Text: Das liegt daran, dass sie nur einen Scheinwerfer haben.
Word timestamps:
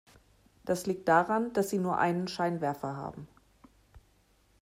Das 0.65 0.87
liegt 0.87 1.07
daran, 1.07 1.53
dass 1.53 1.69
sie 1.69 1.77
nur 1.77 1.99
einen 1.99 2.27
Scheinwerfer 2.27 2.95
haben. 2.95 3.27